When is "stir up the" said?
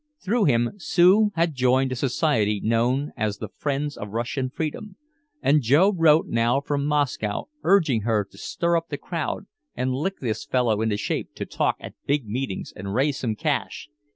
8.39-8.97